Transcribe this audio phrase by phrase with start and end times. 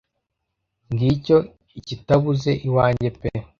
[0.91, 1.37] ngicyo
[1.79, 3.29] ikitabuze iwanjye pe